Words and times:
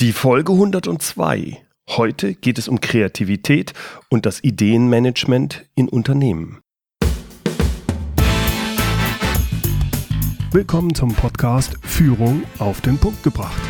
Die 0.00 0.12
Folge 0.14 0.52
102. 0.52 1.62
Heute 1.90 2.32
geht 2.32 2.56
es 2.56 2.68
um 2.68 2.80
Kreativität 2.80 3.74
und 4.08 4.24
das 4.24 4.42
Ideenmanagement 4.42 5.66
in 5.74 5.90
Unternehmen. 5.90 6.62
Willkommen 10.52 10.94
zum 10.94 11.12
Podcast 11.12 11.76
Führung 11.82 12.44
auf 12.58 12.80
den 12.80 12.96
Punkt 12.96 13.22
gebracht. 13.22 13.60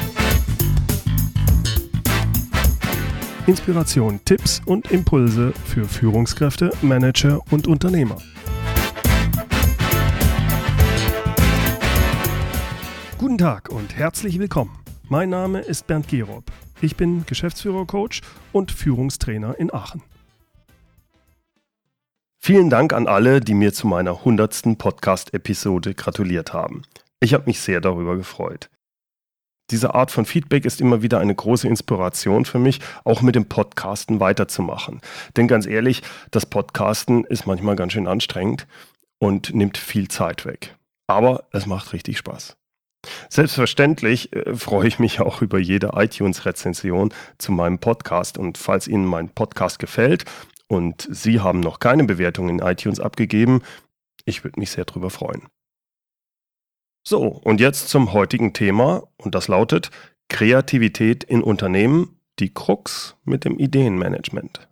Inspiration, 3.48 4.20
Tipps 4.24 4.62
und 4.64 4.92
Impulse 4.92 5.52
für 5.64 5.84
Führungskräfte, 5.84 6.70
Manager 6.80 7.40
und 7.50 7.66
Unternehmer. 7.66 8.18
Guten 13.18 13.36
Tag 13.36 13.68
und 13.70 13.96
herzlich 13.96 14.38
willkommen. 14.38 14.79
Mein 15.12 15.30
Name 15.30 15.58
ist 15.58 15.88
Bernd 15.88 16.06
Gerob. 16.06 16.44
Ich 16.80 16.94
bin 16.94 17.26
Geschäftsführer-Coach 17.26 18.20
und 18.52 18.70
Führungstrainer 18.70 19.58
in 19.58 19.74
Aachen. 19.74 20.04
Vielen 22.38 22.70
Dank 22.70 22.92
an 22.92 23.08
alle, 23.08 23.40
die 23.40 23.54
mir 23.54 23.72
zu 23.72 23.88
meiner 23.88 24.18
100. 24.18 24.78
Podcast-Episode 24.78 25.94
gratuliert 25.94 26.52
haben. 26.52 26.82
Ich 27.18 27.34
habe 27.34 27.46
mich 27.46 27.58
sehr 27.58 27.80
darüber 27.80 28.16
gefreut. 28.16 28.70
Diese 29.72 29.96
Art 29.96 30.12
von 30.12 30.26
Feedback 30.26 30.64
ist 30.64 30.80
immer 30.80 31.02
wieder 31.02 31.18
eine 31.18 31.34
große 31.34 31.66
Inspiration 31.66 32.44
für 32.44 32.60
mich, 32.60 32.78
auch 33.02 33.20
mit 33.20 33.34
dem 33.34 33.46
Podcasten 33.46 34.20
weiterzumachen. 34.20 35.00
Denn 35.36 35.48
ganz 35.48 35.66
ehrlich, 35.66 36.04
das 36.30 36.46
Podcasten 36.46 37.24
ist 37.24 37.48
manchmal 37.48 37.74
ganz 37.74 37.94
schön 37.94 38.06
anstrengend 38.06 38.68
und 39.18 39.52
nimmt 39.52 39.76
viel 39.76 40.06
Zeit 40.06 40.46
weg. 40.46 40.76
Aber 41.08 41.48
es 41.50 41.66
macht 41.66 41.94
richtig 41.94 42.16
Spaß. 42.16 42.59
Selbstverständlich 43.28 44.32
äh, 44.32 44.54
freue 44.54 44.88
ich 44.88 44.98
mich 44.98 45.20
auch 45.20 45.42
über 45.42 45.58
jede 45.58 45.92
iTunes-Rezension 45.94 47.12
zu 47.38 47.52
meinem 47.52 47.78
Podcast. 47.78 48.38
Und 48.38 48.58
falls 48.58 48.88
Ihnen 48.88 49.06
mein 49.06 49.30
Podcast 49.30 49.78
gefällt 49.78 50.24
und 50.68 51.08
Sie 51.10 51.40
haben 51.40 51.60
noch 51.60 51.78
keine 51.78 52.04
Bewertung 52.04 52.48
in 52.48 52.58
iTunes 52.58 53.00
abgegeben, 53.00 53.62
ich 54.24 54.44
würde 54.44 54.60
mich 54.60 54.70
sehr 54.70 54.84
darüber 54.84 55.10
freuen. 55.10 55.48
So, 57.06 57.26
und 57.26 57.60
jetzt 57.60 57.88
zum 57.88 58.12
heutigen 58.12 58.52
Thema 58.52 59.04
und 59.16 59.34
das 59.34 59.48
lautet 59.48 59.90
Kreativität 60.28 61.24
in 61.24 61.42
Unternehmen, 61.42 62.20
die 62.38 62.52
Krux 62.52 63.16
mit 63.24 63.44
dem 63.44 63.58
Ideenmanagement. 63.58 64.68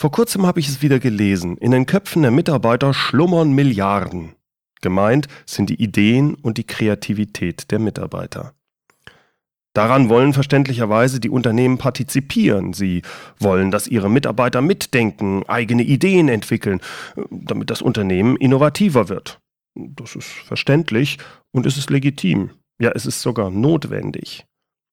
Vor 0.00 0.10
kurzem 0.10 0.46
habe 0.46 0.60
ich 0.60 0.68
es 0.68 0.82
wieder 0.82 0.98
gelesen. 0.98 1.56
In 1.58 1.70
den 1.70 1.86
Köpfen 1.86 2.22
der 2.22 2.30
Mitarbeiter 2.30 2.92
schlummern 2.92 3.52
Milliarden. 3.52 4.34
Gemeint 4.84 5.28
sind 5.46 5.70
die 5.70 5.82
Ideen 5.82 6.34
und 6.34 6.58
die 6.58 6.64
Kreativität 6.64 7.70
der 7.70 7.78
Mitarbeiter. 7.78 8.52
Daran 9.72 10.10
wollen 10.10 10.34
verständlicherweise 10.34 11.20
die 11.20 11.30
Unternehmen 11.30 11.78
partizipieren. 11.78 12.74
Sie 12.74 13.00
wollen, 13.40 13.70
dass 13.70 13.88
ihre 13.88 14.10
Mitarbeiter 14.10 14.60
mitdenken, 14.60 15.42
eigene 15.48 15.82
Ideen 15.82 16.28
entwickeln, 16.28 16.82
damit 17.30 17.70
das 17.70 17.80
Unternehmen 17.80 18.36
innovativer 18.36 19.08
wird. 19.08 19.40
Das 19.74 20.14
ist 20.16 20.28
verständlich 20.28 21.16
und 21.50 21.64
es 21.64 21.78
ist 21.78 21.88
legitim. 21.88 22.50
Ja, 22.78 22.90
es 22.94 23.06
ist 23.06 23.22
sogar 23.22 23.50
notwendig. 23.50 24.44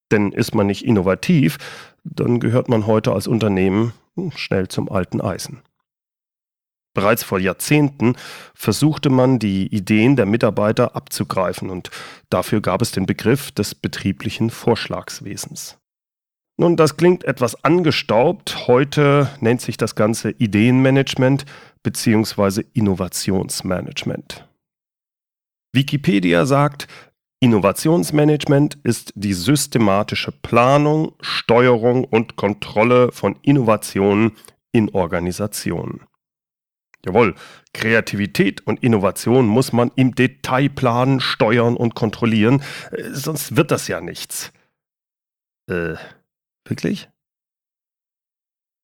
Denn 0.09 0.31
ist 0.31 0.55
man 0.55 0.67
nicht 0.67 0.85
innovativ, 0.85 1.57
dann 2.05 2.39
gehört 2.39 2.69
man 2.69 2.87
heute 2.87 3.11
als 3.11 3.27
Unternehmen 3.27 3.91
schnell 4.35 4.69
zum 4.69 4.89
alten 4.89 5.19
Eisen. 5.19 5.61
Bereits 6.93 7.23
vor 7.23 7.39
Jahrzehnten 7.39 8.15
versuchte 8.53 9.09
man, 9.09 9.39
die 9.39 9.67
Ideen 9.67 10.15
der 10.15 10.25
Mitarbeiter 10.25 10.95
abzugreifen 10.95 11.69
und 11.69 11.89
dafür 12.29 12.61
gab 12.61 12.81
es 12.81 12.91
den 12.91 13.05
Begriff 13.05 13.51
des 13.51 13.75
betrieblichen 13.75 14.49
Vorschlagswesens. 14.49 15.77
Nun, 16.57 16.75
das 16.75 16.97
klingt 16.97 17.23
etwas 17.23 17.63
angestaubt. 17.63 18.67
Heute 18.67 19.29
nennt 19.39 19.61
sich 19.61 19.77
das 19.77 19.95
Ganze 19.95 20.31
Ideenmanagement 20.31 21.45
bzw. 21.81 22.63
Innovationsmanagement. 22.73 24.47
Wikipedia 25.73 26.45
sagt, 26.45 26.87
Innovationsmanagement 27.39 28.77
ist 28.83 29.13
die 29.15 29.33
systematische 29.33 30.31
Planung, 30.31 31.13
Steuerung 31.21 32.03
und 32.03 32.35
Kontrolle 32.35 33.11
von 33.11 33.37
Innovationen 33.41 34.33
in 34.71 34.89
Organisationen. 34.89 36.01
Jawohl, 37.05 37.35
Kreativität 37.73 38.65
und 38.67 38.83
Innovation 38.83 39.47
muss 39.47 39.73
man 39.73 39.91
im 39.95 40.13
Detail 40.13 40.69
planen, 40.69 41.19
steuern 41.19 41.75
und 41.75 41.95
kontrollieren, 41.95 42.61
äh, 42.91 43.09
sonst 43.11 43.55
wird 43.55 43.71
das 43.71 43.87
ja 43.87 44.01
nichts. 44.01 44.51
Äh, 45.67 45.95
wirklich? 46.67 47.09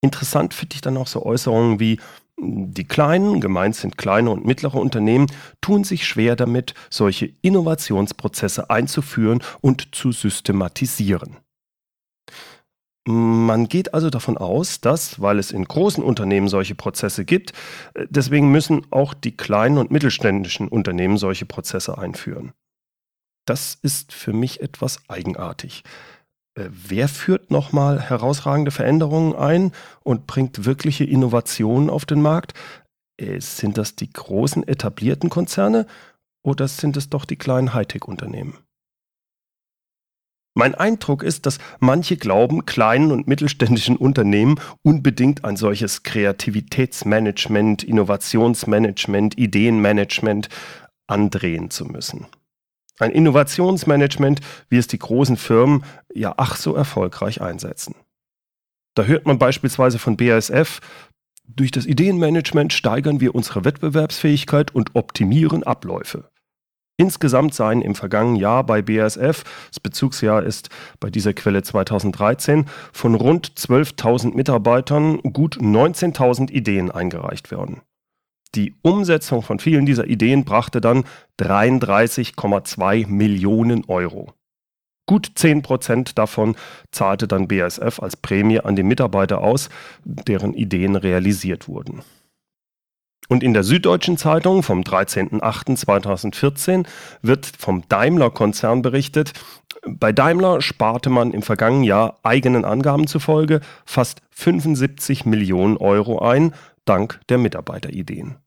Interessant 0.01 0.53
finde 0.53 0.75
ich 0.75 0.81
dann 0.81 0.97
auch 0.97 1.07
so 1.07 1.25
Äußerungen 1.25 1.79
wie, 1.79 1.99
die 2.39 2.87
kleinen, 2.87 3.41
gemeint 3.41 3.75
sind 3.75 3.97
kleine 3.97 4.29
und 4.29 4.45
mittlere 4.45 4.75
Unternehmen, 4.75 5.27
tun 5.59 5.83
sich 5.83 6.07
schwer 6.07 6.35
damit, 6.35 6.75
solche 6.89 7.33
Innovationsprozesse 7.41 8.69
einzuführen 8.69 9.41
und 9.61 9.95
zu 9.95 10.11
systematisieren. 10.11 11.37
Man 13.09 13.69
geht 13.69 13.93
also 13.93 14.09
davon 14.09 14.37
aus, 14.37 14.81
dass, 14.81 15.21
weil 15.21 15.39
es 15.39 15.51
in 15.51 15.63
großen 15.63 16.03
Unternehmen 16.03 16.49
solche 16.49 16.75
Prozesse 16.75 17.23
gibt, 17.23 17.53
äh, 17.93 18.05
deswegen 18.09 18.51
müssen 18.51 18.85
auch 18.91 19.13
die 19.13 19.35
kleinen 19.35 19.77
und 19.77 19.91
mittelständischen 19.91 20.67
Unternehmen 20.67 21.17
solche 21.17 21.45
Prozesse 21.45 21.97
einführen. 21.97 22.51
Das 23.45 23.77
ist 23.81 24.11
für 24.11 24.33
mich 24.33 24.59
etwas 24.59 24.99
eigenartig. 25.07 25.85
Äh, 26.55 26.67
wer 26.69 27.07
führt 27.07 27.49
nochmal 27.49 28.01
herausragende 28.01 28.71
Veränderungen 28.71 29.35
ein 29.37 29.71
und 30.03 30.27
bringt 30.27 30.65
wirkliche 30.65 31.05
Innovationen 31.05 31.89
auf 31.89 32.03
den 32.05 32.21
Markt? 32.21 32.55
Äh, 33.17 33.39
sind 33.39 33.77
das 33.77 33.95
die 33.95 34.11
großen 34.11 34.67
etablierten 34.67 35.29
Konzerne 35.29 35.87
oder 36.43 36.67
sind 36.67 36.97
es 36.97 37.09
doch 37.09 37.23
die 37.23 37.37
kleinen 37.37 37.73
Hightech-Unternehmen? 37.73 38.57
Mein 40.57 40.73
Eindruck 40.73 41.21
ist, 41.21 41.45
dass 41.45 41.59
manche 41.79 42.17
glauben, 42.17 42.65
kleinen 42.65 43.11
und 43.11 43.27
mittelständischen 43.27 43.95
Unternehmen 43.95 44.59
unbedingt 44.81 45.45
ein 45.45 45.55
solches 45.55 46.01
Kreativitätsmanagement, 46.01 47.83
Innovationsmanagement, 47.83 49.37
Ideenmanagement 49.37 50.49
andrehen 51.05 51.69
zu 51.69 51.85
müssen. 51.85 52.25
Ein 52.97 53.11
Innovationsmanagement, 53.11 54.39
wie 54.67 54.77
es 54.77 54.87
die 54.87 54.97
großen 54.97 55.37
Firmen 55.37 55.83
ja 56.11 56.33
ach 56.37 56.55
so 56.55 56.73
erfolgreich 56.73 57.39
einsetzen. 57.39 57.93
Da 58.95 59.03
hört 59.03 59.27
man 59.27 59.37
beispielsweise 59.37 59.99
von 59.99 60.17
BASF, 60.17 60.79
durch 61.45 61.69
das 61.69 61.85
Ideenmanagement 61.85 62.73
steigern 62.73 63.21
wir 63.21 63.35
unsere 63.35 63.63
Wettbewerbsfähigkeit 63.63 64.73
und 64.73 64.95
optimieren 64.95 65.61
Abläufe. 65.61 66.31
Insgesamt 66.99 67.53
seien 67.53 67.83
im 67.83 67.93
vergangenen 67.93 68.37
Jahr 68.37 68.65
bei 68.65 68.81
BASF, 68.81 69.43
das 69.69 69.79
Bezugsjahr 69.79 70.41
ist 70.41 70.69
bei 70.99 71.11
dieser 71.11 71.33
Quelle 71.33 71.61
2013, 71.61 72.65
von 72.91 73.13
rund 73.13 73.51
12.000 73.51 74.35
Mitarbeitern 74.35 75.19
gut 75.21 75.57
19.000 75.57 76.49
Ideen 76.49 76.89
eingereicht 76.89 77.51
worden. 77.51 77.81
Die 78.55 78.73
Umsetzung 78.81 79.43
von 79.43 79.59
vielen 79.59 79.85
dieser 79.85 80.07
Ideen 80.07 80.43
brachte 80.43 80.81
dann 80.81 81.03
33,2 81.39 83.05
Millionen 83.05 83.85
Euro. 83.85 84.33
Gut 85.05 85.31
10 85.35 85.61
Prozent 85.61 86.17
davon 86.17 86.55
zahlte 86.91 87.27
dann 87.27 87.47
BASF 87.47 87.99
als 88.01 88.17
Prämie 88.17 88.59
an 88.59 88.75
die 88.75 88.83
Mitarbeiter 88.83 89.41
aus, 89.41 89.69
deren 90.03 90.55
Ideen 90.55 90.95
realisiert 90.95 91.67
wurden. 91.67 92.01
Und 93.29 93.43
in 93.43 93.53
der 93.53 93.63
Süddeutschen 93.63 94.17
Zeitung 94.17 94.63
vom 94.63 94.81
13.08.2014 94.81 96.85
wird 97.21 97.45
vom 97.45 97.83
Daimler-Konzern 97.89 98.81
berichtet, 98.81 99.33
bei 99.85 100.11
Daimler 100.11 100.61
sparte 100.61 101.09
man 101.09 101.31
im 101.31 101.41
vergangenen 101.41 101.83
Jahr 101.83 102.19
eigenen 102.23 102.65
Angaben 102.65 103.07
zufolge 103.07 103.61
fast 103.85 104.21
75 104.31 105.25
Millionen 105.25 105.77
Euro 105.77 106.19
ein, 106.19 106.53
dank 106.85 107.19
der 107.29 107.37
Mitarbeiterideen. 107.37 108.37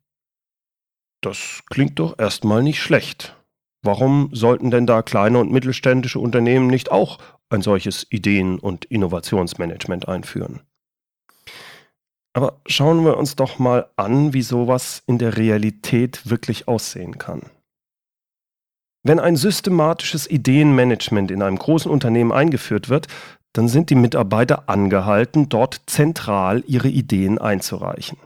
Das 1.20 1.62
klingt 1.68 1.98
doch 1.98 2.18
erstmal 2.18 2.62
nicht 2.62 2.80
schlecht. 2.80 3.36
Warum 3.82 4.30
sollten 4.32 4.70
denn 4.70 4.86
da 4.86 5.02
kleine 5.02 5.38
und 5.38 5.52
mittelständische 5.52 6.18
Unternehmen 6.18 6.66
nicht 6.66 6.90
auch 6.90 7.18
ein 7.48 7.62
solches 7.62 8.06
Ideen- 8.10 8.58
und 8.58 8.84
Innovationsmanagement 8.86 10.08
einführen? 10.08 10.60
Aber 12.32 12.60
schauen 12.66 13.04
wir 13.04 13.16
uns 13.16 13.36
doch 13.36 13.58
mal 13.58 13.88
an, 13.96 14.32
wie 14.32 14.42
sowas 14.42 15.02
in 15.06 15.18
der 15.18 15.36
Realität 15.36 16.30
wirklich 16.30 16.68
aussehen 16.68 17.18
kann. 17.18 17.42
Wenn 19.02 19.18
ein 19.18 19.36
systematisches 19.36 20.30
Ideenmanagement 20.30 21.30
in 21.30 21.42
einem 21.42 21.58
großen 21.58 21.90
Unternehmen 21.90 22.32
eingeführt 22.32 22.88
wird, 22.88 23.08
dann 23.52 23.66
sind 23.66 23.90
die 23.90 23.94
Mitarbeiter 23.94 24.68
angehalten, 24.68 25.48
dort 25.48 25.80
zentral 25.86 26.62
ihre 26.66 26.88
Ideen 26.88 27.38
einzureichen. 27.38 28.18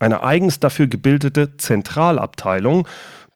Eine 0.00 0.22
eigens 0.22 0.60
dafür 0.60 0.86
gebildete 0.88 1.56
Zentralabteilung, 1.56 2.86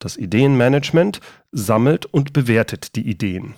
das 0.00 0.16
Ideenmanagement, 0.16 1.20
sammelt 1.52 2.06
und 2.06 2.32
bewertet 2.32 2.96
die 2.96 3.08
Ideen. 3.08 3.54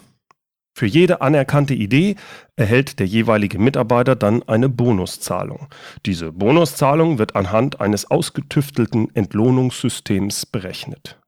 Für 0.72 0.86
jede 0.86 1.20
anerkannte 1.20 1.74
Idee 1.74 2.16
erhält 2.56 3.00
der 3.00 3.06
jeweilige 3.06 3.58
Mitarbeiter 3.58 4.16
dann 4.16 4.42
eine 4.44 4.68
Bonuszahlung. 4.68 5.68
Diese 6.06 6.32
Bonuszahlung 6.32 7.18
wird 7.18 7.36
anhand 7.36 7.80
eines 7.80 8.10
ausgetüftelten 8.10 9.14
Entlohnungssystems 9.14 10.46
berechnet. 10.46 11.18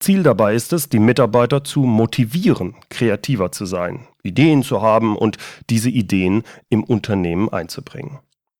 Ziel 0.00 0.22
dabei 0.22 0.54
ist 0.54 0.72
es, 0.72 0.88
die 0.88 0.98
Mitarbeiter 0.98 1.64
zu 1.64 1.80
motivieren, 1.80 2.74
kreativer 2.90 3.52
zu 3.52 3.64
sein, 3.64 4.06
Ideen 4.22 4.62
zu 4.62 4.82
haben 4.82 5.16
und 5.16 5.38
diese 5.70 5.88
Ideen 5.88 6.42
im 6.68 6.84
Unternehmen 6.84 7.48
einzubringen. 7.48 8.18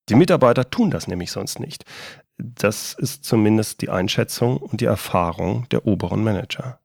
Die 0.08 0.14
Mitarbeiter 0.14 0.70
tun 0.70 0.90
das 0.90 1.08
nämlich 1.08 1.30
sonst 1.30 1.60
nicht. 1.60 1.84
Das 2.38 2.94
ist 2.94 3.24
zumindest 3.24 3.82
die 3.82 3.90
Einschätzung 3.90 4.56
und 4.56 4.80
die 4.80 4.86
Erfahrung 4.86 5.66
der 5.70 5.86
oberen 5.86 6.24
Manager. 6.24 6.80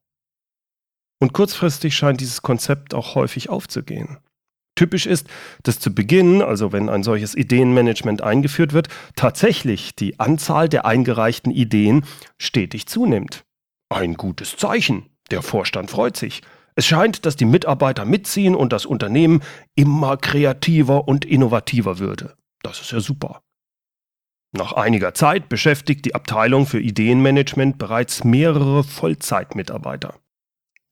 Und 1.20 1.32
kurzfristig 1.32 1.94
scheint 1.94 2.20
dieses 2.20 2.42
Konzept 2.42 2.94
auch 2.94 3.14
häufig 3.14 3.50
aufzugehen. 3.50 4.18
Typisch 4.74 5.04
ist, 5.04 5.28
dass 5.62 5.78
zu 5.78 5.94
Beginn, 5.94 6.40
also 6.40 6.72
wenn 6.72 6.88
ein 6.88 7.02
solches 7.02 7.34
Ideenmanagement 7.34 8.22
eingeführt 8.22 8.72
wird, 8.72 8.88
tatsächlich 9.14 9.94
die 9.94 10.18
Anzahl 10.18 10.70
der 10.70 10.86
eingereichten 10.86 11.52
Ideen 11.52 12.06
stetig 12.38 12.86
zunimmt. 12.86 13.44
Ein 13.90 14.14
gutes 14.14 14.56
Zeichen. 14.56 15.04
Der 15.30 15.42
Vorstand 15.42 15.90
freut 15.90 16.16
sich. 16.16 16.40
Es 16.76 16.86
scheint, 16.86 17.26
dass 17.26 17.36
die 17.36 17.44
Mitarbeiter 17.44 18.06
mitziehen 18.06 18.54
und 18.54 18.72
das 18.72 18.86
Unternehmen 18.86 19.42
immer 19.74 20.16
kreativer 20.16 21.06
und 21.06 21.26
innovativer 21.26 21.98
würde. 21.98 22.34
Das 22.62 22.80
ist 22.80 22.92
ja 22.92 23.00
super. 23.00 23.42
Nach 24.56 24.72
einiger 24.72 25.12
Zeit 25.12 25.48
beschäftigt 25.48 26.06
die 26.06 26.14
Abteilung 26.14 26.66
für 26.66 26.80
Ideenmanagement 26.80 27.76
bereits 27.76 28.24
mehrere 28.24 28.82
Vollzeitmitarbeiter. 28.82 30.14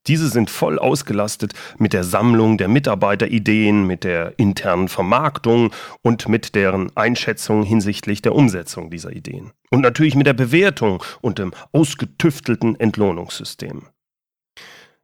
Diese 0.09 0.27
sind 0.27 0.49
voll 0.49 0.79
ausgelastet 0.79 1.53
mit 1.77 1.93
der 1.93 2.03
Sammlung 2.03 2.57
der 2.57 2.67
Mitarbeiterideen, 2.67 3.85
mit 3.85 4.03
der 4.03 4.33
internen 4.37 4.87
Vermarktung 4.87 5.71
und 6.01 6.27
mit 6.27 6.55
deren 6.55 6.89
Einschätzung 6.97 7.61
hinsichtlich 7.61 8.23
der 8.23 8.33
Umsetzung 8.33 8.89
dieser 8.89 9.11
Ideen. 9.11 9.51
Und 9.69 9.81
natürlich 9.81 10.15
mit 10.15 10.25
der 10.25 10.33
Bewertung 10.33 11.03
und 11.21 11.37
dem 11.37 11.53
ausgetüftelten 11.73 12.79
Entlohnungssystem. 12.79 13.83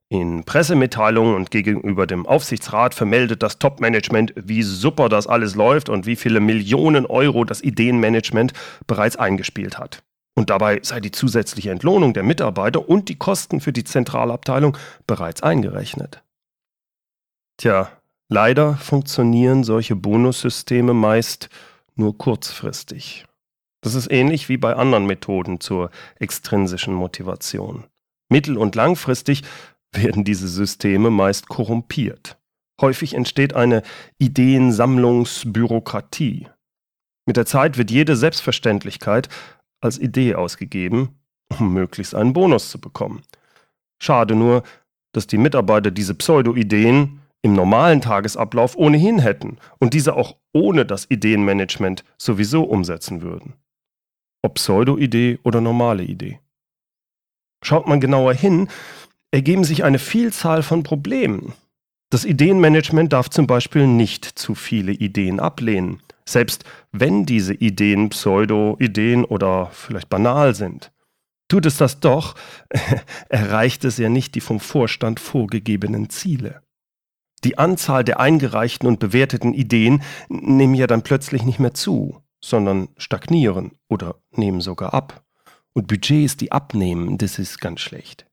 In 0.10 0.44
Pressemitteilungen 0.44 1.36
und 1.36 1.52
gegenüber 1.52 2.08
dem 2.08 2.26
Aufsichtsrat 2.26 2.96
vermeldet 2.96 3.44
das 3.44 3.60
Top-Management, 3.60 4.34
wie 4.36 4.64
super 4.64 5.08
das 5.08 5.28
alles 5.28 5.54
läuft 5.54 5.88
und 5.90 6.08
wie 6.08 6.16
viele 6.16 6.40
Millionen 6.40 7.06
Euro 7.06 7.44
das 7.44 7.62
Ideenmanagement 7.62 8.54
bereits 8.88 9.18
eingespielt 9.18 9.78
hat. 9.78 10.05
Und 10.36 10.50
dabei 10.50 10.82
sei 10.84 11.00
die 11.00 11.12
zusätzliche 11.12 11.72
Entlohnung 11.72 12.14
der 12.14 12.24
Mitarbeiter 12.24 12.90
und 12.90 13.10
die 13.10 13.16
Kosten 13.16 13.62
für 13.62 13.72
die 13.72 13.86
Zentralabteilung 13.86 14.78
bereits 15.08 15.42
eingerechnet. 15.42 16.22
Tja, 17.58 17.90
leider 18.28 18.76
funktionieren 18.76 19.64
solche 19.64 19.96
Bonussysteme 19.96 20.94
meist 20.94 21.50
nur 21.96 22.18
kurzfristig. 22.18 23.26
Das 23.82 23.96
ist 23.96 24.12
ähnlich 24.12 24.50
wie 24.50 24.58
bei 24.58 24.76
anderen 24.76 25.06
Methoden 25.06 25.62
zur 25.62 25.90
extrinsischen 26.20 26.94
Motivation. 26.94 27.86
Mittel- 28.30 28.58
und 28.58 28.76
langfristig 28.76 29.44
werden 29.94 30.26
diese 30.26 30.48
Systeme 30.48 31.12
meist 31.12 31.48
korrumpiert. 31.48 32.40
Häufig 32.82 33.14
entsteht 33.14 33.56
eine 33.56 33.84
Ideensammlungsbürokratie. 34.18 36.50
Mit 37.26 37.38
der 37.38 37.46
Zeit 37.46 37.78
wird 37.78 37.92
jede 37.92 38.18
Selbstverständlichkeit 38.18 39.30
als 39.82 40.00
Idee 40.00 40.36
ausgegeben, 40.36 41.20
um 41.60 41.74
möglichst 41.74 42.16
einen 42.16 42.34
Bonus 42.34 42.70
zu 42.70 42.80
bekommen. 42.80 43.24
Schade 44.02 44.36
nur, 44.36 44.64
dass 45.14 45.28
die 45.28 45.38
Mitarbeiter 45.38 45.92
diese 45.92 46.16
Pseudo-Ideen 46.16 47.22
im 47.42 47.54
normalen 47.54 48.02
Tagesablauf 48.02 48.76
ohnehin 48.76 49.20
hätten 49.20 49.58
und 49.80 49.94
diese 49.94 50.16
auch 50.16 50.36
ohne 50.52 50.86
das 50.86 51.10
Ideenmanagement 51.10 52.04
sowieso 52.18 52.64
umsetzen 52.64 53.22
würden. 53.22 53.54
Ob 54.42 54.56
Pseudo-Idee 54.56 55.40
oder 55.44 55.62
normale 55.62 56.04
Idee. 56.04 56.40
Schaut 57.64 57.88
man 57.88 58.00
genauer 58.00 58.34
hin, 58.34 58.68
ergeben 59.32 59.64
sich 59.64 59.84
eine 59.84 60.00
Vielzahl 60.00 60.64
von 60.64 60.84
Problemen. 60.84 61.54
Das 62.10 62.26
Ideenmanagement 62.26 63.12
darf 63.14 63.30
zum 63.30 63.48
Beispiel 63.48 63.88
nicht 63.88 64.26
zu 64.26 64.56
viele 64.56 64.92
Ideen 64.92 65.40
ablehnen, 65.40 66.02
selbst 66.28 66.64
wenn 66.92 67.26
diese 67.26 67.54
Ideen 67.54 68.10
Pseudo-Ideen 68.10 69.26
oder 69.26 69.68
vielleicht 69.72 70.10
banal 70.10 70.56
sind. 70.56 70.92
Tut 71.48 71.66
es 71.66 71.78
das 71.78 72.00
doch, 72.00 72.36
erreicht 73.30 73.86
es 73.86 73.98
ja 73.98 74.10
nicht 74.10 74.36
die 74.36 74.42
vom 74.42 74.60
Vorstand 74.60 75.20
vorgegebenen 75.20 76.10
Ziele. 76.10 76.62
Die 77.44 77.60
Anzahl 77.60 78.04
der 78.04 78.20
eingereichten 78.20 78.88
und 78.88 79.00
bewerteten 79.00 79.54
Ideen 79.54 80.02
nehmen 80.30 80.74
ja 80.74 80.88
dann 80.88 81.04
plötzlich 81.04 81.44
nicht 81.44 81.60
mehr 81.60 81.76
zu, 81.76 82.24
sondern 82.44 82.90
stagnieren 82.98 83.74
oder 83.88 84.16
nehmen 84.32 84.62
sogar 84.62 84.96
ab. 84.96 85.24
Und 85.74 85.88
Budgets, 85.88 86.38
die 86.38 86.52
abnehmen, 86.52 87.18
das 87.20 87.38
ist 87.38 87.62
ganz 87.62 87.82
schlecht. 87.82 88.26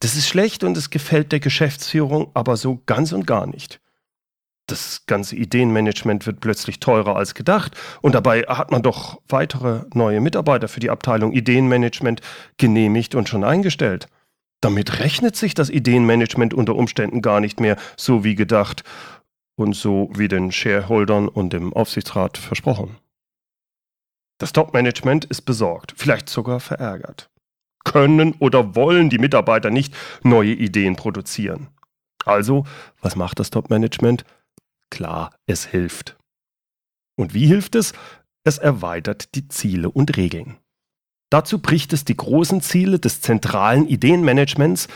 Das 0.00 0.16
ist 0.16 0.26
schlecht 0.26 0.64
und 0.64 0.76
es 0.76 0.90
gefällt 0.90 1.30
der 1.30 1.40
Geschäftsführung 1.40 2.30
aber 2.34 2.56
so 2.56 2.82
ganz 2.86 3.12
und 3.12 3.26
gar 3.26 3.46
nicht. 3.46 3.80
Das 4.66 5.04
ganze 5.06 5.36
Ideenmanagement 5.36 6.26
wird 6.26 6.40
plötzlich 6.40 6.80
teurer 6.80 7.16
als 7.16 7.34
gedacht 7.34 7.76
und 8.00 8.14
dabei 8.14 8.42
hat 8.42 8.70
man 8.70 8.82
doch 8.82 9.20
weitere 9.28 9.82
neue 9.92 10.20
Mitarbeiter 10.20 10.68
für 10.68 10.80
die 10.80 10.90
Abteilung 10.90 11.32
Ideenmanagement 11.32 12.22
genehmigt 12.56 13.14
und 13.14 13.28
schon 13.28 13.44
eingestellt. 13.44 14.08
Damit 14.62 15.00
rechnet 15.00 15.36
sich 15.36 15.52
das 15.52 15.68
Ideenmanagement 15.68 16.54
unter 16.54 16.76
Umständen 16.76 17.20
gar 17.20 17.40
nicht 17.40 17.60
mehr 17.60 17.76
so 17.98 18.24
wie 18.24 18.34
gedacht 18.34 18.84
und 19.56 19.76
so 19.76 20.10
wie 20.14 20.28
den 20.28 20.50
Shareholdern 20.50 21.28
und 21.28 21.52
dem 21.52 21.74
Aufsichtsrat 21.74 22.38
versprochen. 22.38 22.96
Das 24.38 24.52
Top-Management 24.52 25.26
ist 25.26 25.42
besorgt, 25.42 25.92
vielleicht 25.96 26.28
sogar 26.28 26.60
verärgert 26.60 27.28
können 27.84 28.34
oder 28.38 28.74
wollen 28.74 29.10
die 29.10 29.18
Mitarbeiter 29.18 29.70
nicht 29.70 29.94
neue 30.22 30.52
Ideen 30.52 30.96
produzieren. 30.96 31.68
Also, 32.24 32.64
was 33.00 33.14
macht 33.14 33.38
das 33.38 33.50
Top-Management? 33.50 34.24
Klar, 34.90 35.34
es 35.46 35.66
hilft. 35.66 36.16
Und 37.16 37.34
wie 37.34 37.46
hilft 37.46 37.74
es? 37.74 37.92
Es 38.44 38.58
erweitert 38.58 39.34
die 39.34 39.48
Ziele 39.48 39.90
und 39.90 40.16
Regeln. 40.16 40.58
Dazu 41.30 41.58
bricht 41.58 41.92
es 41.92 42.04
die 42.04 42.16
großen 42.16 42.60
Ziele 42.60 42.98
des 42.98 43.20
zentralen 43.20 43.88
Ideenmanagements 43.88 44.88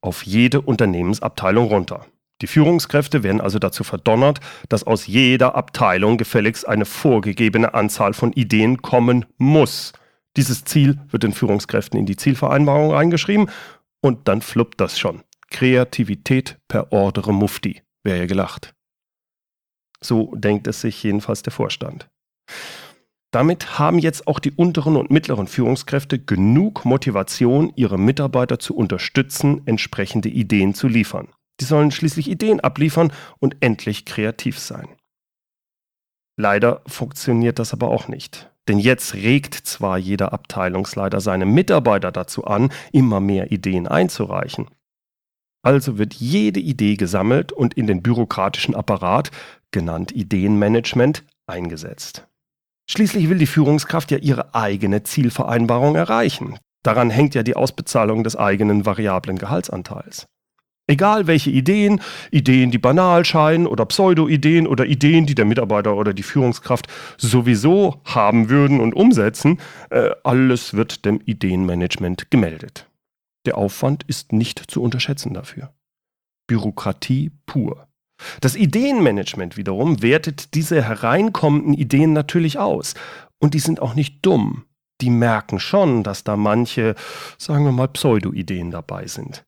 auf 0.00 0.22
jede 0.24 0.60
Unternehmensabteilung 0.60 1.66
runter. 1.68 2.06
Die 2.40 2.46
Führungskräfte 2.46 3.22
werden 3.22 3.40
also 3.40 3.58
dazu 3.58 3.84
verdonnert, 3.84 4.40
dass 4.68 4.84
aus 4.84 5.06
jeder 5.06 5.54
Abteilung 5.54 6.16
gefälligst 6.16 6.66
eine 6.66 6.84
vorgegebene 6.84 7.74
Anzahl 7.74 8.14
von 8.14 8.32
Ideen 8.32 8.82
kommen 8.82 9.26
muss. 9.38 9.92
Dieses 10.36 10.64
Ziel 10.64 10.98
wird 11.10 11.22
den 11.22 11.32
Führungskräften 11.32 11.98
in 11.98 12.06
die 12.06 12.16
Zielvereinbarung 12.16 12.94
eingeschrieben 12.94 13.48
und 14.00 14.26
dann 14.28 14.42
fluppt 14.42 14.80
das 14.80 14.98
schon. 14.98 15.22
Kreativität 15.50 16.58
per 16.66 16.92
Ordere 16.92 17.32
Mufti. 17.32 17.82
Wäre 18.02 18.18
ja 18.18 18.26
gelacht. 18.26 18.74
So 20.02 20.34
denkt 20.34 20.66
es 20.66 20.80
sich 20.80 21.02
jedenfalls 21.02 21.42
der 21.42 21.52
Vorstand. 21.52 22.08
Damit 23.32 23.78
haben 23.78 23.98
jetzt 23.98 24.26
auch 24.26 24.38
die 24.38 24.50
unteren 24.50 24.96
und 24.96 25.10
mittleren 25.10 25.46
Führungskräfte 25.46 26.18
genug 26.18 26.84
Motivation, 26.84 27.72
ihre 27.76 27.98
Mitarbeiter 27.98 28.58
zu 28.58 28.76
unterstützen, 28.76 29.62
entsprechende 29.64 30.28
Ideen 30.28 30.74
zu 30.74 30.86
liefern. 30.86 31.28
Die 31.60 31.64
sollen 31.64 31.90
schließlich 31.90 32.28
Ideen 32.28 32.60
abliefern 32.60 33.12
und 33.38 33.56
endlich 33.60 34.04
kreativ 34.04 34.58
sein. 34.58 34.88
Leider 36.36 36.82
funktioniert 36.86 37.58
das 37.58 37.72
aber 37.72 37.88
auch 37.88 38.08
nicht. 38.08 38.50
Denn 38.68 38.78
jetzt 38.78 39.14
regt 39.14 39.54
zwar 39.54 39.98
jeder 39.98 40.32
Abteilungsleiter 40.32 41.20
seine 41.20 41.46
Mitarbeiter 41.46 42.12
dazu 42.12 42.44
an, 42.44 42.70
immer 42.92 43.20
mehr 43.20 43.50
Ideen 43.50 43.88
einzureichen. 43.88 44.68
Also 45.64 45.98
wird 45.98 46.14
jede 46.14 46.60
Idee 46.60 46.96
gesammelt 46.96 47.52
und 47.52 47.74
in 47.74 47.86
den 47.86 48.02
bürokratischen 48.02 48.74
Apparat, 48.74 49.30
genannt 49.72 50.12
Ideenmanagement, 50.12 51.24
eingesetzt. 51.46 52.26
Schließlich 52.88 53.28
will 53.28 53.38
die 53.38 53.46
Führungskraft 53.46 54.10
ja 54.10 54.18
ihre 54.18 54.54
eigene 54.54 55.02
Zielvereinbarung 55.02 55.96
erreichen. 55.96 56.58
Daran 56.82 57.10
hängt 57.10 57.34
ja 57.34 57.42
die 57.42 57.56
Ausbezahlung 57.56 58.24
des 58.24 58.36
eigenen 58.36 58.86
variablen 58.86 59.38
Gehaltsanteils. 59.38 60.26
Egal 60.88 61.28
welche 61.28 61.50
Ideen, 61.50 62.00
Ideen, 62.32 62.72
die 62.72 62.78
banal 62.78 63.24
scheinen 63.24 63.68
oder 63.68 63.86
Pseudo-Ideen 63.86 64.66
oder 64.66 64.84
Ideen, 64.84 65.26
die 65.26 65.36
der 65.36 65.44
Mitarbeiter 65.44 65.96
oder 65.96 66.12
die 66.12 66.24
Führungskraft 66.24 66.86
sowieso 67.16 68.00
haben 68.04 68.50
würden 68.50 68.80
und 68.80 68.94
umsetzen, 68.94 69.58
äh, 69.90 70.10
alles 70.24 70.74
wird 70.74 71.04
dem 71.04 71.20
Ideenmanagement 71.24 72.30
gemeldet. 72.32 72.90
Der 73.46 73.58
Aufwand 73.58 74.02
ist 74.08 74.32
nicht 74.32 74.58
zu 74.58 74.82
unterschätzen 74.82 75.34
dafür. 75.34 75.72
Bürokratie 76.48 77.30
pur. 77.46 77.86
Das 78.40 78.56
Ideenmanagement 78.56 79.56
wiederum 79.56 80.02
wertet 80.02 80.54
diese 80.54 80.82
hereinkommenden 80.82 81.74
Ideen 81.74 82.12
natürlich 82.12 82.58
aus. 82.58 82.94
Und 83.38 83.54
die 83.54 83.58
sind 83.58 83.80
auch 83.80 83.94
nicht 83.94 84.24
dumm. 84.24 84.64
Die 85.00 85.10
merken 85.10 85.58
schon, 85.58 86.04
dass 86.04 86.22
da 86.22 86.36
manche, 86.36 86.94
sagen 87.38 87.64
wir 87.64 87.72
mal, 87.72 87.88
Pseudo-Ideen 87.88 88.70
dabei 88.70 89.06
sind. 89.06 89.44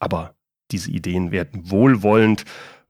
Aber 0.00 0.34
Diese 0.70 0.90
Ideen 0.90 1.32
werden 1.32 1.70
wohlwollend 1.70 2.44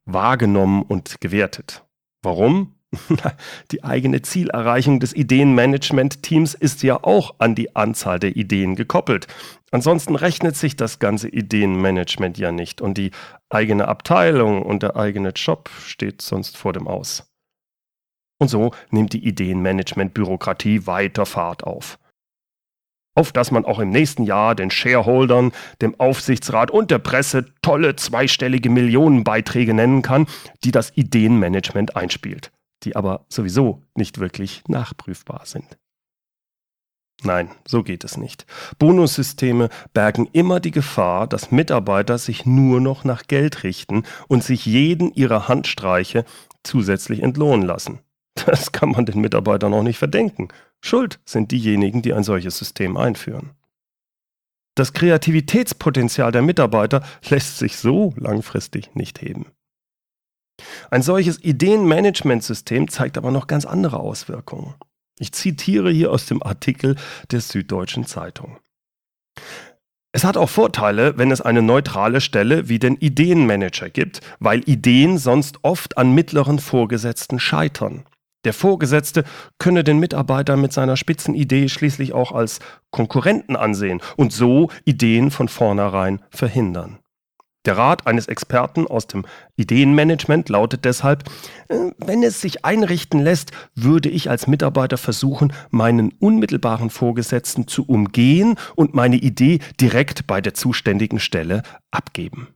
wahrgenommen 0.05 0.83
und 0.83 1.21
gewertet. 1.21 1.85
Warum? 2.23 2.75
Die 3.70 3.85
eigene 3.85 4.23
Zielerreichung 4.23 5.00
des 5.00 5.14
Ideenmanagement-Teams 5.14 6.54
ist 6.54 6.82
ja 6.82 7.02
auch 7.02 7.35
an 7.38 7.54
die 7.54 7.76
Anzahl 7.76 8.18
der 8.18 8.37
Ideen 8.37 8.75
gekoppelt. 8.75 9.28
Ansonsten 9.70 10.16
rechnet 10.16 10.56
sich 10.56 10.76
das 10.76 10.99
ganze 10.99 11.28
Ideenmanagement 11.28 12.38
ja 12.38 12.50
nicht 12.50 12.80
und 12.80 12.99
die 12.99 13.12
eigene 13.49 13.87
Abteilung 13.87 14.62
und 14.62 14.82
der 14.82 14.97
eigene 14.97 15.30
Job 15.30 15.70
steht 15.87 16.23
sonst 16.23 16.56
vor 16.56 16.73
dem 16.73 16.88
Aus. 16.88 17.30
Und 18.40 18.49
so 18.49 18.73
nimmt 18.90 19.12
die 19.12 19.25
Ideenmanagement-Bürokratie 19.25 20.87
weiter 20.87 21.26
Fahrt 21.26 21.62
auf. 21.62 21.99
Auf 23.14 23.32
dass 23.32 23.50
man 23.50 23.64
auch 23.64 23.80
im 23.80 23.90
nächsten 23.90 24.25
Jahr 24.25 24.54
den 24.54 24.70
Shareholdern, 24.70 25.52
dem 25.82 25.99
Aufsichtsrat 26.00 26.70
und 26.70 26.90
der 26.90 27.00
Presse 27.00 27.47
tolle 27.61 27.97
zweistellige 27.97 28.70
Millionenbeiträge 28.70 29.75
nennen 29.75 30.02
kann, 30.02 30.26
die 30.64 30.70
das 30.73 30.97
Ideenmanagement 30.97 31.97
einspielt 31.97 32.50
die 32.83 32.97
aber 32.97 33.27
sowieso 33.29 33.83
nicht 33.95 34.19
wirklich 34.19 34.63
nachprüfbar 34.69 35.43
sind. 35.45 35.79
Nein, 37.23 37.51
so 37.67 37.83
geht 37.83 38.05
es 38.05 38.17
nicht. 38.17 38.47
Bonussysteme 38.79 39.69
bergen 39.93 40.29
immer 40.33 40.59
die 40.59 40.71
Gefahr, 40.71 41.27
dass 41.27 41.51
Mitarbeiter 41.51 42.17
sich 42.17 42.47
nur 42.47 42.81
noch 42.81 43.05
nach 43.05 43.25
Geld 43.25 43.63
richten 43.63 44.05
und 44.29 44.43
sich 44.43 44.65
jeden 44.65 45.13
ihrer 45.13 45.47
Handstreiche 45.47 46.25
zusätzlich 46.63 47.23
entlohnen 47.23 47.67
lassen. 47.67 48.01
Das 48.47 48.73
kann 48.73 48.91
man 48.91 49.05
den 49.05 49.21
Mitarbeitern 49.21 49.75
auch 49.75 49.83
nicht 49.83 49.99
verdenken. 49.99 50.49
Schuld 50.81 51.21
sind 51.27 51.51
diejenigen, 51.51 52.01
die 52.01 52.15
ein 52.15 52.25
solches 52.25 52.57
System 52.57 52.97
einführen. 52.97 53.51
Das 54.75 54.95
Kreativitätspotenzial 54.95 56.33
der 56.33 56.43
Mitarbeiter 56.43 57.03
lässt 57.29 57.59
sich 57.59 57.77
so 57.77 58.15
langfristig 58.17 58.95
nicht 58.95 59.21
heben. 59.21 59.47
Ein 60.90 61.02
solches 61.02 61.43
Ideenmanagementsystem 61.43 62.88
zeigt 62.88 63.19
aber 63.19 63.31
noch 63.31 63.47
ganz 63.47 63.64
andere 63.64 64.00
Auswirkungen. 64.00 64.75
Ich 65.19 65.33
zitiere 65.33 65.90
hier 65.90 66.11
aus 66.11 66.26
dem 66.26 66.43
Artikel 66.43 66.97
der 67.31 67.40
Süddeutschen 67.40 68.07
Zeitung. 68.07 68.59
Es 70.12 70.25
hat 70.25 70.37
auch 70.37 70.49
Vorteile, 70.49 71.19
wenn 71.19 71.31
es 71.31 71.40
eine 71.40 71.62
neutrale 71.62 72.21
Stelle 72.21 72.69
wie 72.69 72.81
den 72.81 72.97
Ideenmanager 72.97 73.90
gibt, 73.90 74.21
weil 74.40 74.69
Ideen 74.69 75.19
sonst 75.19 75.59
oft 75.62 75.99
an 75.99 76.12
mittleren 76.12 76.59
Vorgesetzten 76.59 77.38
scheitern. 77.38 78.05
Der 78.45 78.55
Vorgesetzte 78.55 79.25
könne 79.59 79.85
den 79.85 79.99
Mitarbeiter 79.99 80.57
mit 80.57 80.73
seiner 80.73 80.97
Spitzenidee 80.97 81.69
schließlich 81.69 82.12
auch 82.12 82.33
als 82.33 82.59
Konkurrenten 82.90 83.55
ansehen 83.55 84.00
und 84.17 84.33
so 84.33 84.71
Ideen 84.85 85.31
von 85.31 85.49
vornherein 85.49 86.23
verhindern. 86.31 86.99
Der 87.67 87.76
Rat 87.76 88.07
eines 88.07 88.26
Experten 88.26 88.87
aus 88.87 89.07
dem 89.07 89.26
Ideenmanagement 89.57 90.49
lautet 90.49 90.87
deshalb, 90.87 91.25
äh, 91.69 91.90
wenn 91.99 92.23
es 92.23 92.40
sich 92.40 92.64
einrichten 92.64 93.21
lässt, 93.21 93.52
würde 93.75 94.09
ich 94.09 94.31
als 94.31 94.47
Mitarbeiter 94.47 94.97
versuchen, 94.97 95.52
meinen 95.71 96.12
unmittelbaren 96.19 96.88
Vorgesetzten 96.88 97.69
zu 97.69 97.85
umgehen 97.85 98.57
und 98.76 98.95
meine 98.95 99.17
Idee 99.17 99.59
direkt 99.79 100.26
bei 100.26 100.40
der 100.40 100.55
zuständigen 100.55 101.21
Stelle 101.21 101.62
abgeben. 101.90 102.49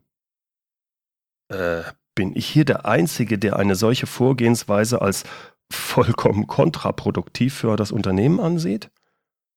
Äh, 1.49 1.83
bin 2.15 2.35
ich 2.35 2.47
hier 2.47 2.65
der 2.65 2.87
Einzige, 2.87 3.39
der 3.39 3.57
eine 3.57 3.75
solche 3.75 4.07
Vorgehensweise 4.07 5.03
als 5.03 5.25
vollkommen 5.71 6.47
kontraproduktiv 6.47 7.55
für 7.55 7.77
das 7.77 7.93
Unternehmen 7.93 8.41
ansieht? 8.41 8.91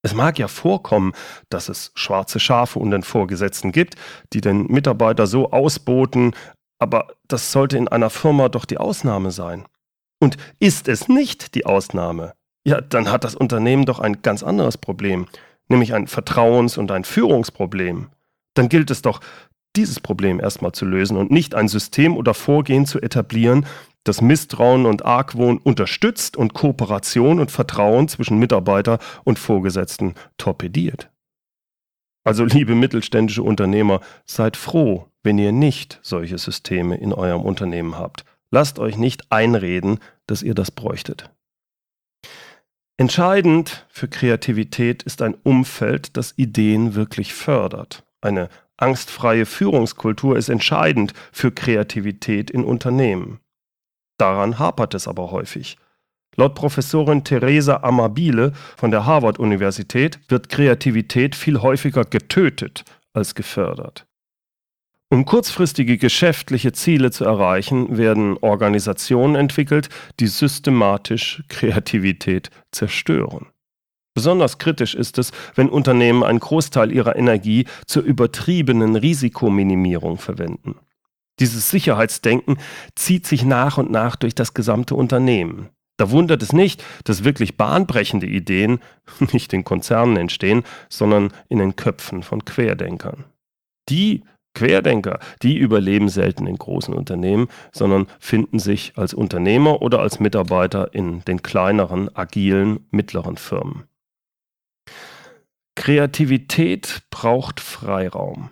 Es 0.07 0.13
mag 0.13 0.39
ja 0.39 0.47
vorkommen, 0.47 1.11
dass 1.49 1.67
es 1.67 1.91
schwarze 1.93 2.39
Schafe 2.39 2.79
unter 2.79 2.97
den 2.97 3.03
Vorgesetzten 3.03 3.73
gibt, 3.73 3.95
die 4.31 4.39
den 4.39 4.67
Mitarbeiter 4.67 5.27
so 5.27 5.51
ausboten, 5.51 6.33
aber 6.79 7.09
das 7.27 7.51
sollte 7.51 7.77
in 7.77 7.89
einer 7.89 8.09
Firma 8.09 8.47
doch 8.47 8.63
die 8.63 8.77
Ausnahme 8.77 9.31
sein. 9.31 9.65
Und 10.21 10.37
ist 10.59 10.87
es 10.87 11.09
nicht 11.09 11.55
die 11.55 11.65
Ausnahme, 11.65 12.35
ja, 12.65 12.79
dann 12.79 13.11
hat 13.11 13.25
das 13.25 13.35
Unternehmen 13.35 13.83
doch 13.83 13.99
ein 13.99 14.21
ganz 14.21 14.43
anderes 14.43 14.77
Problem, 14.77 15.27
nämlich 15.67 15.93
ein 15.93 16.07
Vertrauens- 16.07 16.77
und 16.77 16.89
ein 16.89 17.03
Führungsproblem. 17.03 18.07
Dann 18.53 18.69
gilt 18.69 18.89
es 18.91 19.01
doch, 19.01 19.19
dieses 19.75 19.99
Problem 19.99 20.39
erstmal 20.39 20.71
zu 20.71 20.85
lösen 20.85 21.17
und 21.17 21.31
nicht 21.31 21.53
ein 21.53 21.67
System 21.67 22.15
oder 22.15 22.33
Vorgehen 22.33 22.85
zu 22.85 23.01
etablieren, 23.01 23.65
das 24.07 24.21
Misstrauen 24.21 24.85
und 24.85 25.05
Argwohn 25.05 25.57
unterstützt 25.57 26.37
und 26.37 26.53
Kooperation 26.53 27.39
und 27.39 27.51
Vertrauen 27.51 28.07
zwischen 28.07 28.39
Mitarbeiter 28.39 28.99
und 29.23 29.39
Vorgesetzten 29.39 30.15
torpediert. 30.37 31.09
Also 32.23 32.43
liebe 32.43 32.75
mittelständische 32.75 33.43
Unternehmer, 33.43 34.01
seid 34.25 34.57
froh, 34.57 35.07
wenn 35.23 35.37
ihr 35.37 35.51
nicht 35.51 35.99
solche 36.01 36.37
Systeme 36.37 36.97
in 36.97 37.13
eurem 37.13 37.41
Unternehmen 37.41 37.97
habt. 37.97 38.25
Lasst 38.51 38.79
euch 38.79 38.97
nicht 38.97 39.31
einreden, 39.31 39.99
dass 40.25 40.43
ihr 40.43 40.53
das 40.53 40.71
bräuchtet. 40.71 41.29
Entscheidend 42.97 43.85
für 43.89 44.07
Kreativität 44.07 45.03
ist 45.03 45.21
ein 45.21 45.35
Umfeld, 45.43 46.17
das 46.17 46.33
Ideen 46.37 46.95
wirklich 46.95 47.33
fördert. 47.33 48.03
Eine 48.21 48.49
angstfreie 48.75 49.45
Führungskultur 49.45 50.37
ist 50.37 50.49
entscheidend 50.49 51.13
für 51.31 51.51
Kreativität 51.51 52.49
in 52.49 52.63
Unternehmen. 52.63 53.39
Daran 54.17 54.59
hapert 54.59 54.93
es 54.93 55.07
aber 55.07 55.31
häufig. 55.31 55.77
Laut 56.35 56.55
Professorin 56.55 57.23
Theresa 57.23 57.77
Amabile 57.83 58.53
von 58.75 58.91
der 58.91 59.05
Harvard-Universität 59.05 60.19
wird 60.27 60.49
Kreativität 60.49 61.35
viel 61.35 61.61
häufiger 61.61 62.05
getötet 62.05 62.83
als 63.13 63.33
gefördert. 63.33 64.05
Um 65.09 65.25
kurzfristige 65.25 65.97
geschäftliche 65.97 66.73
Ziele 66.73 67.11
zu 67.11 67.23
erreichen, 67.23 67.97
werden 67.97 68.37
Organisationen 68.41 69.35
entwickelt, 69.35 69.89
die 70.19 70.27
systematisch 70.27 71.43
Kreativität 71.47 72.49
zerstören. 72.71 73.47
Besonders 74.13 74.57
kritisch 74.57 74.95
ist 74.95 75.17
es, 75.17 75.31
wenn 75.55 75.69
Unternehmen 75.69 76.23
einen 76.23 76.39
Großteil 76.39 76.91
ihrer 76.91 77.15
Energie 77.15 77.65
zur 77.85 78.03
übertriebenen 78.03 78.95
Risikominimierung 78.95 80.17
verwenden. 80.17 80.75
Dieses 81.39 81.69
Sicherheitsdenken 81.69 82.57
zieht 82.95 83.27
sich 83.27 83.45
nach 83.45 83.77
und 83.77 83.91
nach 83.91 84.15
durch 84.15 84.35
das 84.35 84.53
gesamte 84.53 84.95
Unternehmen. 84.95 85.69
Da 85.97 86.11
wundert 86.11 86.43
es 86.43 86.53
nicht, 86.53 86.83
dass 87.03 87.23
wirklich 87.23 87.57
bahnbrechende 87.57 88.27
Ideen 88.27 88.79
nicht 89.33 89.51
in 89.53 89.63
Konzernen 89.63 90.17
entstehen, 90.17 90.63
sondern 90.89 91.31
in 91.49 91.59
den 91.59 91.75
Köpfen 91.75 92.23
von 92.23 92.45
Querdenkern. 92.45 93.25
Die 93.89 94.23
Querdenker, 94.53 95.19
die 95.43 95.57
überleben 95.57 96.09
selten 96.09 96.47
in 96.47 96.57
großen 96.57 96.93
Unternehmen, 96.93 97.47
sondern 97.71 98.07
finden 98.19 98.57
sich 98.57 98.93
als 98.95 99.13
Unternehmer 99.13 99.83
oder 99.83 99.99
als 99.99 100.19
Mitarbeiter 100.19 100.95
in 100.95 101.23
den 101.25 101.43
kleineren, 101.43 102.15
agilen, 102.15 102.87
mittleren 102.89 103.37
Firmen. 103.37 103.83
Kreativität 105.75 107.03
braucht 107.11 107.59
Freiraum. 107.59 108.49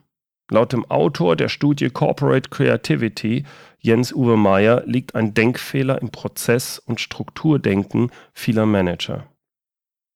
Laut 0.52 0.74
dem 0.74 0.86
Autor 0.92 1.36
der 1.36 1.50
Studie 1.50 1.90
Corporate 1.90 2.50
Creativity, 2.50 3.46
Jens-Uwe 3.80 4.38
Meyer, 4.38 4.84
liegt 4.86 5.16
ein 5.16 5.34
Denkfehler 5.34 6.02
im 6.02 6.12
Prozess- 6.12 6.80
und 6.80 7.02
Strukturdenken 7.02 8.12
vieler 8.34 8.66
Manager. 8.66 9.28